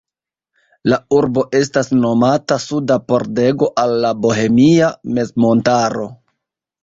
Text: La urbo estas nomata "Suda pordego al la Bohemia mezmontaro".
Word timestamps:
La 0.91 0.97
urbo 1.17 1.41
estas 1.57 1.89
nomata 2.05 2.57
"Suda 2.63 2.97
pordego 3.11 3.69
al 3.81 3.93
la 4.07 4.13
Bohemia 4.23 4.87
mezmontaro". 5.19 6.09